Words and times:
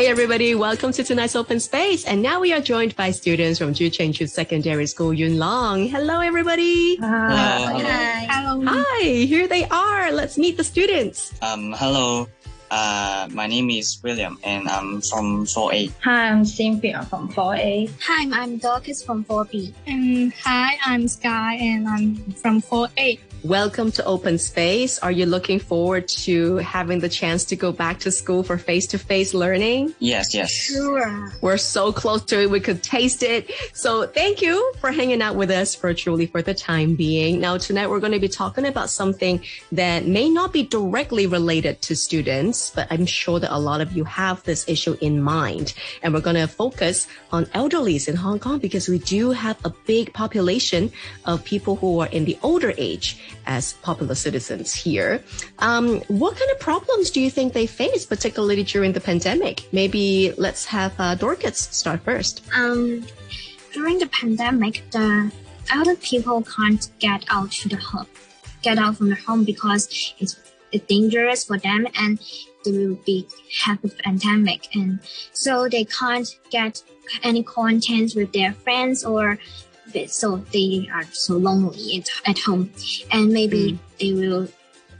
Hey 0.00 0.06
everybody, 0.06 0.54
welcome 0.54 0.92
to 0.92 1.04
tonight's 1.04 1.36
open 1.36 1.60
space. 1.60 2.06
And 2.06 2.22
now 2.22 2.40
we 2.40 2.54
are 2.54 2.60
joined 2.62 2.96
by 2.96 3.10
students 3.10 3.58
from 3.58 3.74
Ju 3.74 3.90
Ching 3.90 4.14
Chu 4.14 4.26
Secondary 4.26 4.86
School, 4.86 5.12
Yuen 5.12 5.38
Long. 5.38 5.88
Hello 5.88 6.20
everybody. 6.20 6.96
Hi. 6.96 7.68
Hi. 7.84 8.26
Hello. 8.30 8.64
Hi, 8.64 9.02
here 9.02 9.46
they 9.46 9.66
are. 9.66 10.10
Let's 10.10 10.38
meet 10.38 10.56
the 10.56 10.64
students. 10.64 11.34
Um, 11.42 11.74
hello. 11.76 12.26
Uh, 12.70 13.28
my 13.32 13.46
name 13.46 13.68
is 13.68 14.00
William 14.02 14.38
and 14.42 14.70
I'm 14.70 15.02
from 15.02 15.44
4A. 15.44 15.92
Hi, 16.02 16.28
I'm 16.30 16.46
Cynthia 16.46 17.02
from 17.10 17.28
4A. 17.28 17.90
Hi, 18.00 18.40
I'm 18.40 18.56
Dorcas 18.56 19.02
from 19.02 19.22
4B. 19.26 19.74
And 19.86 20.32
hi, 20.32 20.78
I'm 20.82 21.08
Sky 21.08 21.56
and 21.56 21.86
I'm 21.86 22.16
from 22.40 22.62
4A. 22.62 23.18
Welcome 23.44 23.90
to 23.92 24.04
Open 24.04 24.36
Space. 24.36 24.98
Are 24.98 25.10
you 25.10 25.24
looking 25.24 25.60
forward 25.60 26.06
to 26.08 26.56
having 26.56 27.00
the 27.00 27.08
chance 27.08 27.42
to 27.46 27.56
go 27.56 27.72
back 27.72 27.98
to 28.00 28.10
school 28.10 28.42
for 28.42 28.58
face-to-face 28.58 29.32
learning? 29.32 29.94
Yes, 29.98 30.34
yes. 30.34 30.50
Sure. 30.50 31.32
We're 31.40 31.56
so 31.56 31.90
close 31.90 32.22
to 32.24 32.42
it. 32.42 32.50
We 32.50 32.60
could 32.60 32.82
taste 32.82 33.22
it. 33.22 33.50
So 33.72 34.06
thank 34.06 34.42
you 34.42 34.74
for 34.78 34.92
hanging 34.92 35.22
out 35.22 35.36
with 35.36 35.50
us 35.50 35.74
virtually 35.74 36.26
for 36.26 36.42
the 36.42 36.52
time 36.52 36.96
being. 36.96 37.40
Now 37.40 37.56
tonight 37.56 37.88
we're 37.88 38.00
going 38.00 38.12
to 38.12 38.20
be 38.20 38.28
talking 38.28 38.66
about 38.66 38.90
something 38.90 39.42
that 39.72 40.04
may 40.04 40.28
not 40.28 40.52
be 40.52 40.62
directly 40.64 41.26
related 41.26 41.80
to 41.82 41.96
students, 41.96 42.70
but 42.70 42.88
I'm 42.90 43.06
sure 43.06 43.40
that 43.40 43.56
a 43.56 43.58
lot 43.58 43.80
of 43.80 43.92
you 43.92 44.04
have 44.04 44.42
this 44.42 44.68
issue 44.68 44.98
in 45.00 45.22
mind. 45.22 45.72
And 46.02 46.12
we're 46.12 46.20
going 46.20 46.36
to 46.36 46.46
focus 46.46 47.06
on 47.32 47.46
elderlies 47.46 48.06
in 48.06 48.16
Hong 48.16 48.38
Kong 48.38 48.58
because 48.58 48.86
we 48.86 48.98
do 48.98 49.30
have 49.30 49.56
a 49.64 49.70
big 49.86 50.12
population 50.12 50.92
of 51.24 51.42
people 51.42 51.76
who 51.76 52.00
are 52.00 52.08
in 52.08 52.26
the 52.26 52.38
older 52.42 52.74
age 52.76 53.16
as 53.46 53.74
popular 53.74 54.14
citizens 54.14 54.74
here. 54.74 55.22
Um, 55.58 56.00
what 56.08 56.36
kind 56.36 56.50
of 56.50 56.60
problems 56.60 57.10
do 57.10 57.20
you 57.20 57.30
think 57.30 57.52
they 57.52 57.66
face, 57.66 58.04
particularly 58.06 58.62
during 58.62 58.92
the 58.92 59.00
pandemic? 59.00 59.66
Maybe 59.72 60.32
let's 60.36 60.64
have 60.66 60.92
uh, 60.98 61.14
Dorcas 61.14 61.58
start 61.58 62.00
first. 62.02 62.42
Um, 62.54 63.04
during 63.72 63.98
the 63.98 64.08
pandemic, 64.08 64.82
the 64.90 65.32
elder 65.72 65.96
people 65.96 66.42
can't 66.42 66.90
get 66.98 67.24
out 67.28 67.50
to 67.52 67.68
the 67.68 67.76
home, 67.76 68.06
get 68.62 68.78
out 68.78 68.96
from 68.96 69.08
the 69.08 69.14
home 69.16 69.44
because 69.44 70.14
it's, 70.18 70.38
dangerous 70.86 71.42
for 71.42 71.58
them 71.58 71.84
and 71.96 72.20
they 72.64 72.70
will 72.70 72.94
be 73.04 73.26
have 73.64 73.82
the 73.82 73.88
pandemic 73.88 74.68
and 74.76 75.00
so 75.32 75.68
they 75.68 75.84
can't 75.84 76.38
get 76.48 76.80
any 77.24 77.42
contact 77.42 78.14
with 78.14 78.32
their 78.32 78.52
friends 78.52 79.04
or 79.04 79.36
so 80.06 80.36
they 80.52 80.88
are 80.92 81.04
so 81.12 81.36
lonely 81.36 82.04
at, 82.26 82.38
home 82.38 82.70
and 83.10 83.32
maybe 83.32 83.78
they 83.98 84.12
will 84.12 84.48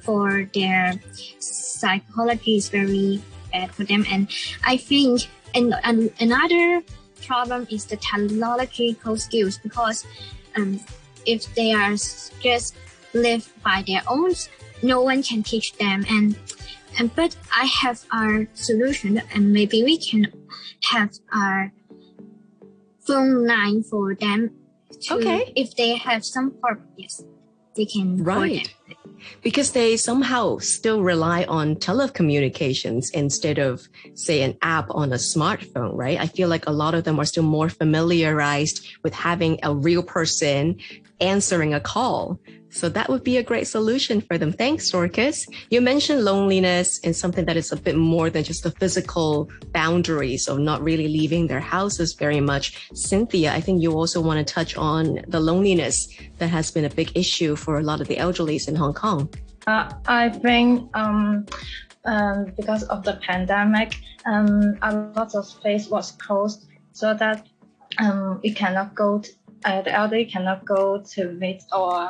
for 0.01 0.49
their 0.55 0.95
psychology 1.39 2.57
is 2.57 2.69
very 2.69 3.23
bad 3.53 3.71
for 3.73 3.85
them. 3.85 4.05
And 4.11 4.29
i 4.65 4.77
think 4.77 5.29
and, 5.55 5.75
and 5.85 6.11
another 6.21 6.83
problem 7.27 7.67
is 7.71 7.87
the 7.87 7.97
technological 7.97 9.17
skills 9.17 9.59
because 9.59 10.07
um, 10.57 10.81
if 11.27 11.53
they 11.55 11.73
are 11.73 11.97
just 12.41 12.77
live 13.15 13.53
by 13.65 13.85
their 13.87 14.03
own 14.09 14.33
no 14.83 15.03
one 15.03 15.23
can 15.23 15.43
teach 15.43 15.75
them. 15.75 16.05
And 16.09 16.37
and 16.99 17.15
but 17.15 17.37
i 17.55 17.65
have 17.67 18.05
our 18.13 18.47
solution 18.55 19.23
and 19.33 19.53
maybe 19.53 19.85
we 19.85 19.97
can 19.97 20.27
have 20.83 21.11
our 21.33 21.73
phone 23.01 23.47
line 23.47 23.83
for 23.83 24.15
them 24.15 24.51
to, 25.03 25.15
Okay. 25.15 25.53
if 25.57 25.75
they 25.77 25.97
have 25.97 26.25
some 26.25 26.55
yes 26.97 27.23
they 27.77 27.85
can 27.85 28.23
Right. 28.23 28.75
Because 29.43 29.73
they 29.73 29.97
somehow 29.97 30.59
still 30.59 31.03
rely 31.03 31.45
on 31.45 31.77
telecommunications 31.77 33.11
instead 33.13 33.59
of, 33.59 33.87
say, 34.15 34.43
an 34.43 34.57
app 34.63 34.87
on 34.91 35.13
a 35.13 35.17
smartphone, 35.17 35.93
right? 35.95 36.19
I 36.19 36.27
feel 36.27 36.49
like 36.49 36.67
a 36.67 36.73
lot 36.73 36.95
of 36.95 37.05
them 37.05 37.21
are 37.21 37.25
still 37.25 37.43
more 37.43 37.69
familiarized 37.69 38.87
with 39.05 39.13
having 39.13 39.59
a 39.63 39.75
real 39.75 40.03
person 40.03 40.79
answering 41.21 41.75
a 41.75 41.81
call. 41.81 42.41
So 42.71 42.89
that 42.89 43.09
would 43.09 43.25
be 43.25 43.37
a 43.37 43.43
great 43.43 43.67
solution 43.67 44.21
for 44.21 44.39
them. 44.39 44.53
Thanks, 44.53 44.91
Dorcas. 44.91 45.47
You 45.71 45.81
mentioned 45.81 46.25
loneliness 46.25 47.01
and 47.03 47.15
something 47.15 47.45
that 47.47 47.57
is 47.57 47.73
a 47.73 47.77
bit 47.77 47.97
more 47.97 48.31
than 48.31 48.45
just 48.45 48.63
the 48.63 48.71
physical 48.71 49.49
boundaries 49.73 50.47
of 50.47 50.59
not 50.61 50.83
really 50.83 51.09
leaving 51.09 51.49
their 51.49 51.61
houses 51.61 52.15
very 52.15 52.41
much. 52.41 52.89
Cynthia, 52.95 53.53
I 53.53 53.61
think 53.61 53.83
you 53.83 53.93
also 53.93 54.21
want 54.21 54.47
to 54.47 54.55
touch 54.55 54.77
on 54.77 55.21
the 55.27 55.41
loneliness 55.41 56.09
that 56.39 56.49
has 56.49 56.71
been 56.71 56.85
a 56.85 56.91
big 56.91 57.17
issue 57.17 57.57
for 57.57 57.79
a 57.79 57.83
lot 57.83 58.01
of 58.01 58.07
the 58.07 58.17
elderlies 58.17 58.69
in 58.69 58.77
Hong 58.77 58.95
Kong. 58.95 59.29
Uh, 59.67 59.93
I 60.07 60.29
think 60.29 60.89
um, 60.95 61.47
um, 62.05 62.53
because 62.57 62.85
of 62.85 63.03
the 63.05 63.15
pandemic, 63.27 63.97
um, 64.27 64.77
a 64.83 64.95
lot 65.17 65.35
of 65.35 65.45
space 65.45 65.89
was 65.89 66.13
closed, 66.13 66.67
so 66.93 67.15
that 67.15 67.47
um, 67.99 68.41
we 68.43 68.53
cannot 68.53 68.95
go. 68.95 69.23
Uh, 69.65 69.83
the 69.83 69.93
elderly 69.93 70.25
cannot 70.25 70.65
go 70.65 71.03
to 71.03 71.33
meet 71.33 71.63
or 71.73 72.09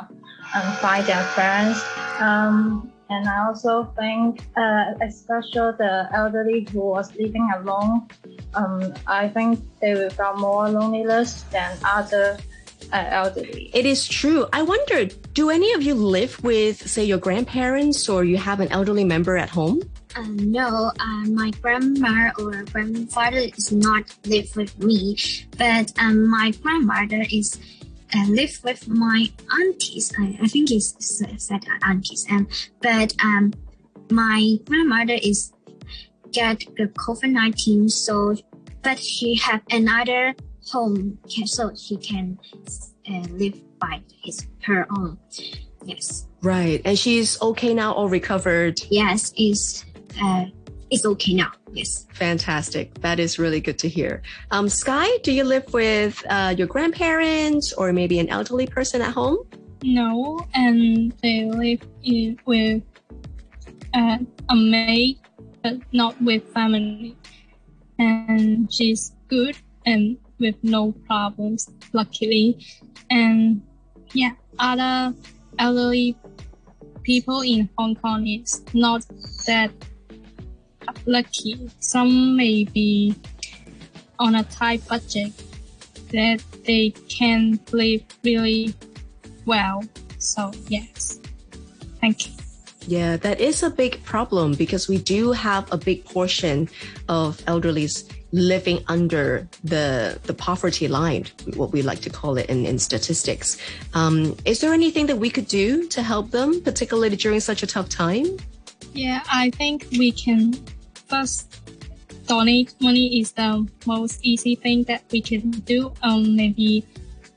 um, 0.55 0.73
find 0.79 1.05
their 1.05 1.23
friends. 1.35 1.83
Um, 2.19 2.91
and 3.09 3.27
I 3.27 3.45
also 3.45 3.91
think, 3.99 4.41
uh, 4.55 4.93
especially 5.01 5.75
the 5.77 6.07
elderly 6.13 6.65
who 6.71 6.79
was 6.79 7.13
living 7.15 7.51
alone, 7.57 8.07
um, 8.53 8.93
I 9.05 9.27
think 9.27 9.59
they 9.81 9.93
will 9.93 10.09
feel 10.09 10.35
more 10.37 10.69
loneliness 10.69 11.43
than 11.51 11.77
other 11.83 12.37
uh, 12.91 13.05
elderly. 13.09 13.69
It 13.73 13.85
is 13.85 14.07
true. 14.07 14.45
I 14.53 14.61
wonder, 14.63 15.05
do 15.33 15.49
any 15.49 15.73
of 15.73 15.81
you 15.81 15.93
live 15.93 16.43
with, 16.43 16.89
say, 16.89 17.03
your 17.03 17.17
grandparents 17.17 18.09
or 18.09 18.23
you 18.23 18.37
have 18.37 18.59
an 18.59 18.71
elderly 18.71 19.03
member 19.03 19.37
at 19.37 19.49
home? 19.49 19.81
Um, 20.15 20.35
no, 20.51 20.91
uh, 20.99 21.25
my 21.29 21.51
grandma 21.61 22.31
or 22.37 22.63
grandfather 22.63 23.37
is 23.37 23.71
not 23.71 24.13
live 24.25 24.53
with 24.55 24.77
me, 24.79 25.17
but 25.57 25.93
um, 25.97 26.27
my 26.27 26.51
grandmother 26.61 27.23
is 27.31 27.57
uh, 28.13 28.25
live 28.27 28.59
with 28.63 28.89
my 28.89 29.31
aunties. 29.53 30.11
I, 30.19 30.37
I 30.41 30.47
think 30.47 30.69
it's 30.69 30.95
said 31.37 31.63
aunties, 31.83 32.27
and 32.29 32.45
but 32.81 33.15
um, 33.23 33.53
my 34.09 34.57
grandmother 34.65 35.17
is 35.21 35.53
get 36.33 36.59
the 36.75 36.87
COVID 36.87 37.31
nineteen, 37.31 37.87
so 37.87 38.35
but 38.83 38.99
she 38.99 39.35
have 39.35 39.61
another 39.71 40.35
home, 40.69 41.17
can, 41.33 41.47
so 41.47 41.71
she 41.75 41.97
can 41.97 42.37
uh, 43.09 43.19
live 43.31 43.59
by 43.79 44.01
his 44.23 44.47
her 44.63 44.85
own. 44.97 45.17
Yes, 45.85 46.27
Right. 46.43 46.81
And 46.85 46.97
she's 46.97 47.39
okay 47.41 47.73
now 47.73 47.93
or 47.93 48.09
recovered. 48.09 48.79
yes, 48.89 49.31
is 49.37 49.85
uh, 50.21 50.45
it's 50.89 51.05
okay 51.05 51.33
now. 51.33 51.51
Yes. 51.71 52.05
Fantastic. 52.13 52.93
That 53.01 53.19
is 53.19 53.39
really 53.39 53.61
good 53.61 53.79
to 53.79 53.87
hear. 53.87 54.21
Um, 54.49 54.67
Sky, 54.67 55.07
do 55.23 55.31
you 55.31 55.43
live 55.43 55.71
with 55.73 56.21
uh, 56.29 56.53
your 56.57 56.67
grandparents 56.67 57.73
or 57.73 57.93
maybe 57.93 58.19
an 58.19 58.27
elderly 58.29 58.67
person 58.67 59.01
at 59.01 59.13
home? 59.13 59.37
No, 59.83 60.39
and 60.53 61.13
they 61.23 61.45
live 61.45 61.81
in, 62.03 62.37
with 62.45 62.83
uh, 63.93 64.17
a 64.49 64.55
maid, 64.55 65.19
but 65.63 65.77
not 65.93 66.19
with 66.21 66.43
family. 66.53 67.15
And 67.99 68.71
she's 68.73 69.13
good 69.29 69.57
and 69.85 70.17
with 70.41 70.55
no 70.63 70.91
problems, 71.07 71.69
luckily. 71.93 72.57
And 73.09 73.61
yeah, 74.13 74.31
other 74.59 75.15
elderly 75.59 76.17
people 77.03 77.41
in 77.41 77.69
Hong 77.77 77.95
Kong 77.95 78.27
is 78.27 78.61
not 78.73 79.05
that 79.47 79.71
lucky. 81.05 81.69
Some 81.79 82.35
may 82.35 82.65
be 82.65 83.15
on 84.19 84.35
a 84.35 84.43
tight 84.43 84.85
budget 84.87 85.31
that 86.11 86.43
they 86.65 86.89
can 87.09 87.59
live 87.71 88.03
really 88.23 88.73
well. 89.45 89.83
So 90.17 90.51
yes, 90.67 91.19
thank 91.99 92.27
you. 92.27 92.40
Yeah, 92.87 93.17
that 93.17 93.39
is 93.39 93.63
a 93.63 93.69
big 93.69 94.03
problem 94.03 94.53
because 94.55 94.87
we 94.87 94.97
do 94.97 95.31
have 95.31 95.71
a 95.71 95.77
big 95.77 96.03
portion 96.05 96.67
of 97.07 97.37
elderlies 97.45 98.09
living 98.31 98.83
under 98.87 99.47
the 99.63 100.19
the 100.23 100.33
poverty 100.33 100.87
line, 100.87 101.25
what 101.55 101.71
we 101.71 101.81
like 101.81 101.99
to 102.01 102.09
call 102.09 102.37
it 102.37 102.49
in, 102.49 102.65
in 102.65 102.79
statistics. 102.79 103.57
Um, 103.93 104.35
is 104.45 104.61
there 104.61 104.73
anything 104.73 105.05
that 105.07 105.17
we 105.17 105.29
could 105.29 105.47
do 105.47 105.87
to 105.89 106.01
help 106.01 106.31
them, 106.31 106.61
particularly 106.61 107.15
during 107.15 107.39
such 107.39 107.61
a 107.61 107.67
tough 107.67 107.89
time? 107.89 108.25
Yeah, 108.93 109.21
I 109.31 109.51
think 109.51 109.87
we 109.91 110.11
can 110.11 110.53
first 111.07 111.61
donate 112.25 112.73
money 112.79 113.19
is 113.19 113.33
the 113.33 113.67
most 113.85 114.19
easy 114.23 114.55
thing 114.55 114.83
that 114.85 115.03
we 115.11 115.21
can 115.21 115.51
do. 115.51 115.93
Um, 116.01 116.35
maybe 116.35 116.85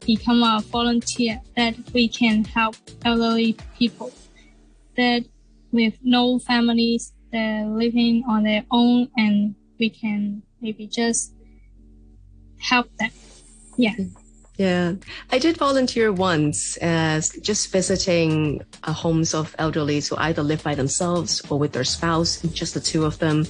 become 0.06 0.42
a 0.42 0.60
volunteer 0.60 1.40
that 1.56 1.74
we 1.92 2.08
can 2.08 2.44
help 2.44 2.76
elderly 3.04 3.56
people 3.78 4.12
that 4.96 5.24
with 5.74 5.94
no 6.02 6.38
families 6.38 7.12
they're 7.32 7.66
living 7.66 8.22
on 8.28 8.44
their 8.44 8.64
own 8.70 9.10
and 9.16 9.56
we 9.80 9.90
can 9.90 10.40
maybe 10.60 10.86
just 10.86 11.34
help 12.60 12.88
them. 12.98 13.10
Yeah. 13.76 13.94
Yeah, 14.56 14.94
I 15.32 15.40
did 15.40 15.56
volunteer 15.56 16.12
once 16.12 16.76
as 16.76 17.30
just 17.42 17.72
visiting 17.72 18.62
uh, 18.84 18.92
homes 18.92 19.34
of 19.34 19.54
elderlies 19.56 20.08
who 20.08 20.14
either 20.16 20.44
live 20.44 20.62
by 20.62 20.76
themselves 20.76 21.42
or 21.50 21.58
with 21.58 21.72
their 21.72 21.82
spouse, 21.82 22.40
just 22.52 22.72
the 22.74 22.80
two 22.80 23.04
of 23.04 23.18
them. 23.18 23.46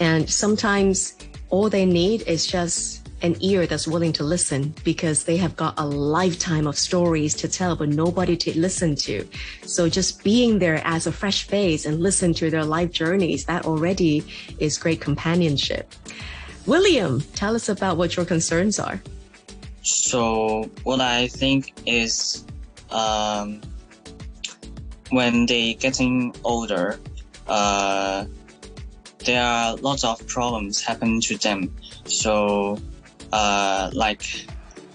And 0.00 0.28
sometimes 0.28 1.14
all 1.50 1.70
they 1.70 1.86
need 1.86 2.22
is 2.22 2.44
just 2.44 2.97
an 3.22 3.36
ear 3.40 3.66
that's 3.66 3.88
willing 3.88 4.12
to 4.12 4.22
listen 4.22 4.74
because 4.84 5.24
they 5.24 5.36
have 5.36 5.56
got 5.56 5.74
a 5.78 5.84
lifetime 5.84 6.66
of 6.66 6.78
stories 6.78 7.34
to 7.34 7.48
tell, 7.48 7.74
but 7.74 7.88
nobody 7.88 8.36
to 8.36 8.58
listen 8.58 8.94
to. 8.94 9.26
So 9.62 9.88
just 9.88 10.22
being 10.22 10.58
there 10.58 10.80
as 10.84 11.06
a 11.06 11.12
fresh 11.12 11.46
face 11.46 11.84
and 11.84 12.00
listen 12.00 12.32
to 12.34 12.50
their 12.50 12.64
life 12.64 12.92
journeys, 12.92 13.44
that 13.46 13.66
already 13.66 14.24
is 14.58 14.78
great 14.78 15.00
companionship. 15.00 15.92
William, 16.66 17.20
tell 17.34 17.54
us 17.54 17.68
about 17.68 17.96
what 17.96 18.16
your 18.16 18.26
concerns 18.26 18.78
are. 18.78 19.02
So 19.82 20.70
what 20.84 21.00
I 21.00 21.28
think 21.28 21.72
is, 21.86 22.44
um, 22.90 23.60
when 25.10 25.46
they 25.46 25.74
getting 25.74 26.34
older, 26.44 27.00
uh, 27.46 28.26
there 29.24 29.42
are 29.42 29.76
lots 29.76 30.04
of 30.04 30.24
problems 30.26 30.82
happen 30.82 31.20
to 31.22 31.36
them. 31.38 31.74
So 32.04 32.78
uh, 33.32 33.90
like 33.92 34.22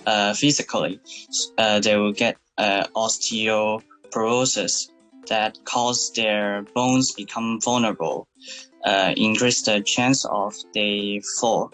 uh, 0.05 0.33
physically, 0.33 0.99
uh, 1.57 1.79
they 1.79 1.95
will 1.97 2.13
get 2.13 2.37
uh, 2.57 2.85
osteoporosis 2.95 4.89
that 5.27 5.57
cause 5.63 6.11
their 6.15 6.63
bones 6.75 7.13
become 7.13 7.59
vulnerable, 7.61 8.27
uh, 8.83 9.13
increase 9.15 9.61
the 9.63 9.81
chance 9.81 10.25
of 10.25 10.53
they 10.73 11.21
fall. 11.39 11.71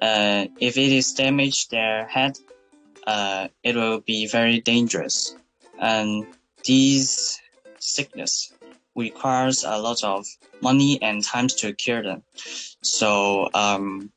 Uh, 0.00 0.46
if 0.60 0.76
it 0.76 0.92
is 0.92 1.12
damaged 1.12 1.70
their 1.70 2.06
head, 2.06 2.38
uh, 3.06 3.48
it 3.62 3.74
will 3.74 4.00
be 4.00 4.26
very 4.26 4.60
dangerous. 4.60 5.34
And 5.78 6.26
these 6.64 7.40
sickness 7.78 8.52
requires 8.94 9.64
a 9.64 9.78
lot 9.78 10.02
of 10.04 10.26
money 10.60 11.00
and 11.02 11.24
time 11.24 11.48
to 11.48 11.72
cure 11.72 12.02
them. 12.02 12.22
So 12.82 13.48
um, 13.54 14.10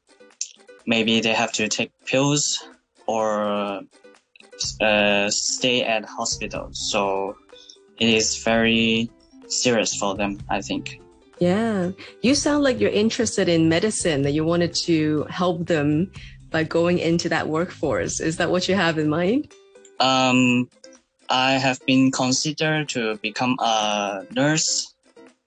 maybe 0.85 1.19
they 1.21 1.33
have 1.33 1.51
to 1.53 1.67
take 1.67 1.91
pills 2.05 2.63
or 3.07 3.83
uh, 4.79 5.29
stay 5.29 5.83
at 5.83 6.05
hospital. 6.05 6.69
So 6.71 7.35
it 7.99 8.09
is 8.09 8.43
very 8.43 9.09
serious 9.47 9.95
for 9.95 10.15
them, 10.15 10.39
I 10.49 10.61
think. 10.61 11.01
Yeah, 11.39 11.91
you 12.21 12.35
sound 12.35 12.63
like 12.63 12.79
you're 12.79 12.91
interested 12.91 13.49
in 13.49 13.67
medicine, 13.67 14.21
that 14.21 14.31
you 14.31 14.45
wanted 14.45 14.75
to 14.85 15.25
help 15.29 15.65
them 15.65 16.11
by 16.51 16.63
going 16.63 16.99
into 16.99 17.29
that 17.29 17.47
workforce. 17.47 18.19
Is 18.19 18.37
that 18.37 18.51
what 18.51 18.69
you 18.69 18.75
have 18.75 18.99
in 18.99 19.09
mind? 19.09 19.51
Um, 19.99 20.69
I 21.29 21.53
have 21.53 21.83
been 21.85 22.11
considered 22.11 22.89
to 22.89 23.17
become 23.17 23.55
a 23.59 24.25
nurse, 24.35 24.93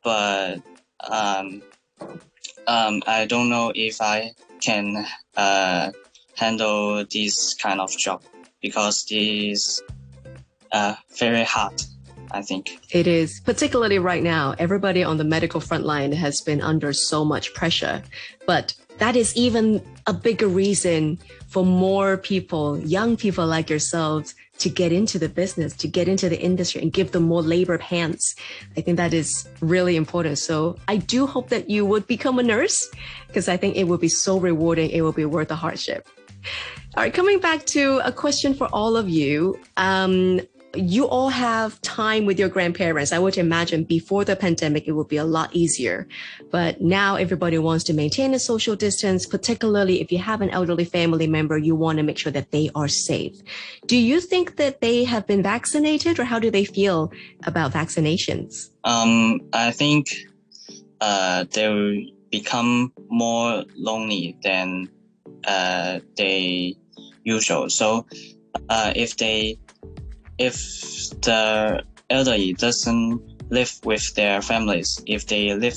but 0.03 0.61
um, 1.09 1.63
um, 2.67 3.03
I 3.07 3.27
don't 3.27 3.49
know 3.49 3.71
if 3.75 4.01
I 4.01 4.33
can 4.65 5.07
uh, 5.37 5.93
handle 6.37 7.05
this 7.11 7.55
kind 7.55 7.81
of 7.81 7.91
job 7.97 8.23
because 8.63 9.07
it 9.11 9.17
is 9.17 9.83
uh, 10.73 10.95
very 11.19 11.45
hard. 11.45 11.83
I 12.31 12.43
think 12.43 12.81
it 12.91 13.07
is, 13.07 13.41
particularly 13.45 13.99
right 14.01 14.23
now. 14.23 14.55
Everybody 14.59 15.05
on 15.05 15.19
the 15.19 15.25
medical 15.25 15.61
front 15.61 15.85
line 15.85 16.11
has 16.13 16.41
been 16.41 16.61
under 16.61 16.93
so 16.93 17.25
much 17.25 17.55
pressure, 17.55 18.03
but 18.47 18.75
that 18.99 19.15
is 19.15 19.37
even 19.37 19.83
a 20.07 20.13
bigger 20.13 20.49
reason 20.49 21.19
for 21.49 21.65
more 21.65 22.17
people, 22.17 22.79
young 22.81 23.17
people 23.17 23.47
like 23.47 23.71
yourselves, 23.71 24.35
to 24.59 24.69
get 24.69 24.93
into 24.93 25.19
the 25.19 25.29
business, 25.29 25.75
to 25.77 25.89
get 25.89 26.09
into 26.09 26.29
the 26.29 26.41
industry 26.41 26.81
and 26.81 26.93
give 26.93 27.13
them 27.13 27.25
more 27.25 27.43
labor 27.43 27.79
hands. 27.79 28.37
I 28.77 28.81
think 28.81 28.97
that 28.97 29.13
is 29.13 29.49
really 29.61 29.97
important. 29.97 30.39
So 30.39 30.77
I 30.89 30.97
do 30.97 31.27
hope 31.27 31.49
that 31.49 31.69
you 31.69 31.85
would 31.85 32.07
become 32.07 32.39
a 32.39 32.43
nurse 32.43 32.89
because 33.27 33.49
I 33.49 33.57
think 33.57 33.77
it 33.77 33.85
will 33.85 33.99
be 33.99 34.09
so 34.09 34.39
rewarding. 34.39 34.91
It 34.91 35.03
will 35.03 35.13
be 35.13 35.25
worth 35.25 35.49
the 35.49 35.57
hardship. 35.57 36.09
All 36.97 37.03
right, 37.03 37.13
coming 37.13 37.41
back 37.41 37.67
to 37.67 38.01
a 38.05 38.13
question 38.13 38.55
for 38.55 38.69
all 38.69 38.97
of 38.97 39.09
you. 39.09 39.59
Um, 39.77 40.41
you 40.77 41.07
all 41.07 41.29
have 41.29 41.81
time 41.83 42.27
with 42.27 42.39
your 42.39 42.49
grandparents. 42.49 43.13
I 43.13 43.19
would 43.19 43.39
imagine 43.39 43.85
before 43.85 44.25
the 44.25 44.37
pandemic, 44.37 44.87
it 44.87 44.93
would 44.93 45.09
be 45.09 45.17
a 45.17 45.25
lot 45.25 45.55
easier. 45.55 46.07
But 46.51 46.81
now 46.81 47.17
everybody 47.17 47.59
wants 47.59 47.85
to 47.85 47.95
maintain 47.95 48.35
a 48.35 48.39
social 48.39 48.77
distance, 48.77 49.27
particularly 49.27 50.01
if 50.01 50.11
you 50.13 50.19
have 50.19 50.41
an 50.41 50.51
elderly 50.51 50.85
family 50.85 51.27
member, 51.27 51.59
you 51.59 51.75
want 51.75 51.99
to 51.99 52.03
make 52.03 52.19
sure 52.19 52.33
that 52.33 52.51
they 52.51 52.71
are 52.75 52.89
safe. 52.89 53.37
Do 53.87 53.97
you 53.97 54.21
think 54.21 54.57
that 54.57 54.81
they 54.81 55.05
have 55.05 55.27
been 55.27 55.43
vaccinated 55.43 56.19
or 56.19 56.25
how 56.25 56.39
do 56.39 56.51
they 56.51 56.65
feel 56.65 57.13
about 57.45 57.73
vaccinations? 57.73 58.71
Um, 58.85 59.41
I 59.53 59.71
think 59.71 60.09
uh, 61.01 61.45
they 61.53 61.69
will 61.69 62.03
become 62.31 62.93
more 63.09 63.65
lonely 63.77 64.37
than 64.43 64.89
uh, 65.47 66.01
they 66.17 66.77
usual. 67.25 67.71
So 67.71 68.07
uh, 68.69 68.93
if 68.95 69.17
they 69.17 69.59
if 70.39 70.57
the 71.23 71.83
elderly 72.11 72.53
doesn't 72.55 73.21
live 73.51 73.73
with 73.85 74.15
their 74.15 74.43
families, 74.43 75.03
if 75.07 75.27
they 75.27 75.55
live 75.55 75.77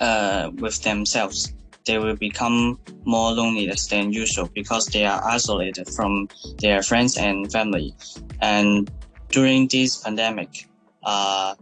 uh, 0.00 0.50
with 0.56 0.82
themselves, 0.82 1.54
they 1.86 1.98
will 1.98 2.16
become 2.16 2.78
more 3.04 3.32
lonely 3.32 3.70
than 3.90 4.12
usual 4.12 4.48
because 4.54 4.86
they 4.86 5.04
are 5.04 5.22
isolated 5.24 5.88
from 5.90 6.28
their 6.58 6.82
friends 6.82 7.16
and 7.16 7.50
family. 7.52 7.94
And 8.40 8.90
during 9.30 9.68
this 9.68 9.98
pandemic, 9.98 10.68
uh, 11.02 11.54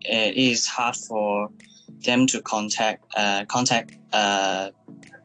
it 0.00 0.36
is 0.36 0.66
hard 0.66 0.96
for 0.96 1.50
them 2.04 2.26
to 2.26 2.40
contact 2.42 3.04
uh, 3.16 3.44
contact 3.46 3.96
uh, 4.12 4.70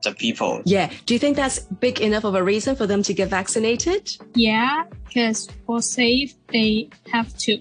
the 0.10 0.16
people. 0.16 0.62
Yeah. 0.66 0.92
Do 1.06 1.14
you 1.14 1.20
think 1.20 1.36
that's 1.36 1.60
big 1.60 2.02
enough 2.02 2.24
of 2.24 2.36
a 2.36 2.44
reason 2.44 2.76
for 2.76 2.88
them 2.88 3.04
to 3.04 3.14
get 3.14 3.30
vaccinated? 3.30 4.16
Yeah, 4.36 4.84
because 5.06 5.48
for 5.66 5.82
safe, 5.82 6.34
they 6.52 6.90
have 7.12 7.36
to. 7.40 7.60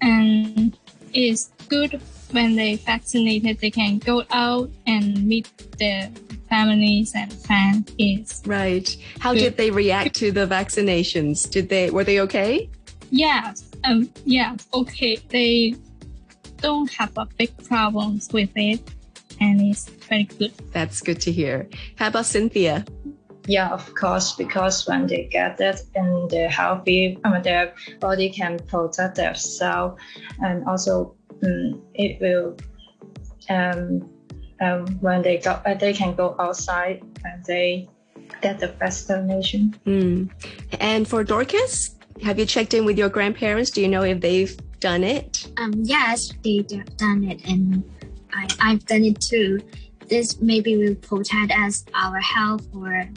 And 0.00 0.76
it's 1.12 1.50
good 1.68 2.00
when 2.30 2.56
they 2.56 2.76
vaccinated, 2.76 3.60
they 3.60 3.70
can 3.70 3.98
go 3.98 4.24
out 4.30 4.70
and 4.86 5.24
meet 5.24 5.48
their 5.78 6.10
families 6.48 7.12
and 7.14 7.32
friends. 7.32 8.42
Right. 8.44 8.96
How 9.20 9.32
good. 9.32 9.40
did 9.40 9.56
they 9.56 9.70
react 9.70 10.16
to 10.16 10.32
the 10.32 10.46
vaccinations? 10.46 11.48
Did 11.48 11.68
they, 11.68 11.90
were 11.90 12.04
they 12.04 12.20
okay? 12.20 12.68
Yeah. 13.10 13.54
Um, 13.84 14.10
yeah. 14.24 14.56
Okay. 14.72 15.16
They 15.28 15.76
don't 16.56 16.90
have 16.92 17.12
a 17.16 17.26
big 17.38 17.56
problems 17.68 18.32
with 18.32 18.50
it 18.56 18.80
and 19.40 19.60
it's 19.60 19.88
very 19.88 20.24
good. 20.24 20.52
That's 20.72 21.00
good 21.00 21.20
to 21.22 21.32
hear. 21.32 21.68
How 21.96 22.08
about 22.08 22.26
Cynthia? 22.26 22.84
Yeah, 23.46 23.68
of 23.70 23.94
course, 23.94 24.34
because 24.34 24.86
when 24.88 25.06
they 25.06 25.24
get 25.24 25.58
that 25.58 25.82
and 25.94 26.30
they're 26.30 26.48
healthy, 26.48 27.18
I 27.24 27.30
mean, 27.30 27.42
their 27.42 27.74
body 28.00 28.30
can 28.30 28.58
protect 28.58 29.16
themselves, 29.16 30.00
and 30.40 30.64
also 30.66 31.14
um, 31.44 31.82
it 31.94 32.20
will. 32.20 32.56
Um, 33.50 34.08
um, 34.60 34.86
when 35.00 35.20
they 35.22 35.38
go, 35.38 35.60
uh, 35.66 35.74
they 35.74 35.92
can 35.92 36.14
go 36.14 36.34
outside 36.38 37.02
and 37.24 37.44
they 37.44 37.88
get 38.40 38.60
the 38.60 38.68
vaccination. 38.68 39.74
Mm. 39.84 40.30
And 40.80 41.06
for 41.06 41.24
Dorcas, 41.24 41.96
have 42.22 42.38
you 42.38 42.46
checked 42.46 42.72
in 42.72 42.84
with 42.84 42.96
your 42.96 43.08
grandparents? 43.08 43.70
Do 43.70 43.82
you 43.82 43.88
know 43.88 44.02
if 44.02 44.20
they've 44.20 44.56
done 44.80 45.04
it? 45.04 45.46
Um, 45.56 45.72
yes, 45.76 46.32
they've 46.42 46.66
done 46.96 47.24
it, 47.24 47.44
and 47.44 47.84
I, 48.34 48.48
I've 48.60 48.84
done 48.86 49.04
it 49.04 49.20
too. 49.20 49.60
This 50.08 50.40
maybe 50.40 50.76
will 50.76 50.96
protect 50.96 51.52
us 51.52 51.84
our 51.94 52.18
health 52.20 52.66
or 52.74 53.08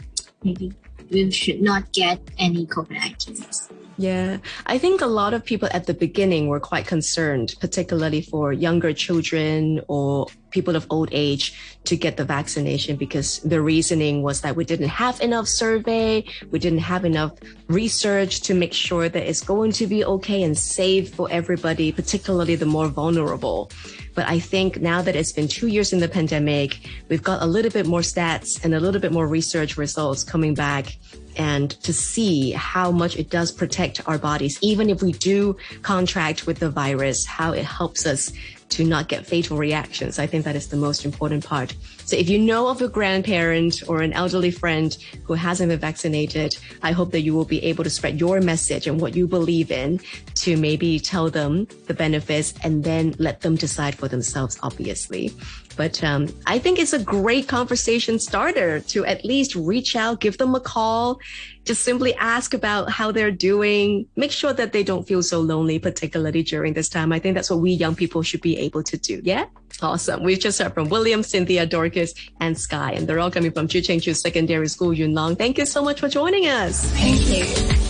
maybe 0.43 0.73
we 1.09 1.31
should 1.31 1.61
not 1.61 1.91
get 1.91 2.19
any 2.37 2.65
COVID-19. 2.65 3.71
Yeah, 3.97 4.37
I 4.67 4.77
think 4.77 5.01
a 5.01 5.07
lot 5.07 5.33
of 5.33 5.43
people 5.43 5.69
at 5.71 5.87
the 5.87 5.93
beginning 5.93 6.47
were 6.47 6.59
quite 6.59 6.85
concerned, 6.85 7.55
particularly 7.59 8.21
for 8.21 8.53
younger 8.53 8.93
children 8.93 9.81
or 9.87 10.27
people 10.57 10.75
of 10.75 10.87
old 10.89 11.09
age 11.11 11.43
to 11.83 11.95
get 11.95 12.17
the 12.17 12.25
vaccination 12.25 12.95
because 13.05 13.29
the 13.53 13.61
reasoning 13.61 14.15
was 14.27 14.41
that 14.41 14.55
we 14.55 14.65
didn't 14.65 14.93
have 15.05 15.21
enough 15.21 15.47
survey, 15.47 16.09
we 16.49 16.57
didn't 16.57 16.85
have 16.93 17.05
enough 17.05 17.33
research 17.67 18.41
to 18.47 18.51
make 18.63 18.73
sure 18.73 19.07
that 19.07 19.23
it's 19.29 19.43
going 19.53 19.71
to 19.71 19.85
be 19.85 20.03
okay 20.15 20.41
and 20.41 20.57
safe 20.57 21.13
for 21.13 21.27
everybody, 21.29 21.91
particularly 21.91 22.55
the 22.55 22.65
more 22.65 22.87
vulnerable. 22.87 23.69
But 24.15 24.25
I 24.27 24.39
think 24.39 24.81
now 24.81 24.99
that 25.03 25.15
it's 25.15 25.31
been 25.31 25.47
two 25.47 25.67
years 25.67 25.93
in 25.93 25.99
the 25.99 26.09
pandemic, 26.09 26.69
we've 27.07 27.21
got 27.21 27.43
a 27.43 27.45
little 27.45 27.69
bit 27.69 27.85
more 27.85 28.05
stats 28.13 28.49
and 28.63 28.73
a 28.73 28.79
little 28.79 28.99
bit 28.99 29.11
more 29.11 29.27
research 29.27 29.77
results 29.77 30.23
coming 30.23 30.55
back 30.55 30.97
and 31.37 31.69
to 31.83 31.93
see 31.93 32.51
how 32.51 32.89
much 32.89 33.15
it 33.15 33.29
does 33.29 33.51
protect 33.51 34.01
our 34.07 34.17
bodies, 34.17 34.57
even 34.61 34.89
if 34.89 35.03
we 35.03 35.11
do 35.11 35.55
contract 35.83 36.47
with 36.47 36.57
the 36.57 36.69
virus, 36.69 37.25
how 37.25 37.51
it 37.53 37.63
helps 37.63 38.07
us 38.07 38.31
to 38.69 38.83
not 38.83 39.07
get 39.07 39.25
fatal 39.25 39.57
reactions. 39.57 40.19
I 40.19 40.27
think 40.27 40.45
that 40.45 40.55
is 40.55 40.67
the 40.67 40.77
most 40.77 41.05
important 41.05 41.45
part. 41.45 41.75
So 42.05 42.15
if 42.15 42.29
you 42.29 42.37
know 42.39 42.67
of 42.67 42.81
a 42.81 42.87
grandparent 42.87 43.83
or 43.87 44.01
an 44.01 44.13
elderly 44.13 44.51
friend 44.51 44.97
who 45.23 45.33
hasn't 45.33 45.69
been 45.69 45.79
vaccinated, 45.79 46.57
I 46.81 46.91
hope 46.91 47.11
that 47.11 47.21
you 47.21 47.33
will 47.33 47.45
be 47.45 47.63
able 47.63 47.83
to 47.83 47.89
spread 47.89 48.19
your 48.19 48.41
message 48.41 48.87
and 48.87 48.99
what 48.99 49.15
you 49.15 49.27
believe 49.27 49.71
in 49.71 49.99
to 50.47 50.55
maybe 50.55 50.97
tell 50.97 51.29
them 51.29 51.67
the 51.87 51.93
benefits 51.93 52.53
and 52.63 52.81
then 52.81 53.13
let 53.19 53.41
them 53.41 53.55
decide 53.57 53.93
for 53.93 54.07
themselves, 54.07 54.57
obviously. 54.63 55.33
But 55.75 56.01
um, 56.05 56.29
I 56.45 56.57
think 56.57 56.79
it's 56.79 56.93
a 56.93 57.03
great 57.03 57.49
conversation 57.49 58.17
starter 58.17 58.79
to 58.79 59.05
at 59.05 59.25
least 59.25 59.55
reach 59.55 59.97
out, 59.97 60.21
give 60.21 60.37
them 60.37 60.55
a 60.55 60.61
call, 60.61 61.19
just 61.65 61.83
simply 61.83 62.15
ask 62.15 62.53
about 62.53 62.89
how 62.89 63.11
they're 63.11 63.29
doing. 63.29 64.07
Make 64.15 64.31
sure 64.31 64.53
that 64.53 64.71
they 64.71 64.83
don't 64.83 65.05
feel 65.05 65.21
so 65.21 65.41
lonely, 65.41 65.79
particularly 65.79 66.43
during 66.43 66.73
this 66.73 66.87
time. 66.87 67.11
I 67.11 67.19
think 67.19 67.35
that's 67.35 67.49
what 67.49 67.59
we 67.59 67.71
young 67.71 67.93
people 67.93 68.21
should 68.21 68.41
be 68.41 68.57
able 68.57 68.83
to 68.83 68.97
do. 68.97 69.19
Yeah. 69.25 69.47
Awesome. 69.81 70.23
We've 70.23 70.39
just 70.39 70.59
heard 70.59 70.73
from 70.73 70.87
William, 70.87 71.23
Cynthia, 71.23 71.65
Dorcas, 71.65 72.13
and 72.39 72.57
Sky, 72.57 72.93
and 72.93 73.05
they're 73.05 73.19
all 73.19 73.29
coming 73.29 73.51
from 73.51 73.67
Ju 73.67 73.81
Ching 73.81 73.99
Chu 73.99 74.13
Secondary 74.13 74.69
School, 74.69 74.93
Yuen 74.93 75.13
Long. 75.13 75.35
Thank 75.35 75.57
you 75.57 75.65
so 75.65 75.83
much 75.83 75.99
for 75.99 76.07
joining 76.07 76.47
us. 76.47 76.85
Thank 76.93 77.27
you. 77.27 77.86